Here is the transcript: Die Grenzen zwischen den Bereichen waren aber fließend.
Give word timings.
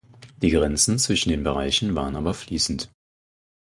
Die 0.41 0.49
Grenzen 0.49 0.97
zwischen 0.97 1.29
den 1.29 1.43
Bereichen 1.43 1.93
waren 1.93 2.15
aber 2.15 2.33
fließend. 2.33 2.89